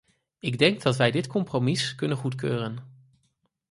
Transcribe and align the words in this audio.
Ik 0.39 0.57
denk 0.57 0.81
dat 0.81 0.95
wij 0.95 1.11
dit 1.11 1.27
compromis 1.27 1.95
kunnen 1.95 2.17
goedkeuren. 2.17 2.83